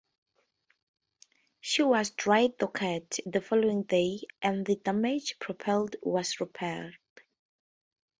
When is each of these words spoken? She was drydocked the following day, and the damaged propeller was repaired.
She 1.59 1.83
was 1.83 2.09
drydocked 2.09 3.19
the 3.31 3.39
following 3.39 3.83
day, 3.83 4.21
and 4.41 4.65
the 4.65 4.77
damaged 4.77 5.39
propeller 5.39 5.89
was 6.01 6.39
repaired. 6.39 6.97